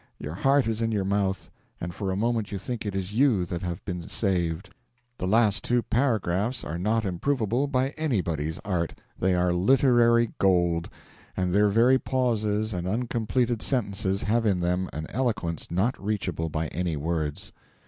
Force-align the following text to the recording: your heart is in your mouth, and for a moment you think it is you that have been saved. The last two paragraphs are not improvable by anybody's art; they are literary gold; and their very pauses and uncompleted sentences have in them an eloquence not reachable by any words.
your 0.17 0.33
heart 0.33 0.65
is 0.65 0.81
in 0.81 0.91
your 0.91 1.05
mouth, 1.05 1.51
and 1.79 1.93
for 1.93 2.09
a 2.09 2.15
moment 2.15 2.51
you 2.51 2.57
think 2.57 2.87
it 2.87 2.95
is 2.95 3.13
you 3.13 3.45
that 3.45 3.61
have 3.61 3.85
been 3.85 4.01
saved. 4.01 4.71
The 5.19 5.27
last 5.27 5.63
two 5.63 5.83
paragraphs 5.83 6.63
are 6.63 6.79
not 6.79 7.05
improvable 7.05 7.67
by 7.67 7.89
anybody's 7.89 8.57
art; 8.65 8.95
they 9.19 9.35
are 9.35 9.53
literary 9.53 10.31
gold; 10.39 10.89
and 11.37 11.53
their 11.53 11.69
very 11.69 11.99
pauses 11.99 12.73
and 12.73 12.87
uncompleted 12.87 13.61
sentences 13.61 14.23
have 14.23 14.43
in 14.43 14.59
them 14.59 14.89
an 14.91 15.05
eloquence 15.09 15.69
not 15.69 16.03
reachable 16.03 16.49
by 16.49 16.65
any 16.69 16.97
words. 16.97 17.51